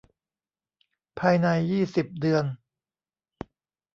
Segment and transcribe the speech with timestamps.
[1.19, 2.45] ภายใน ยี่สิบ เดือน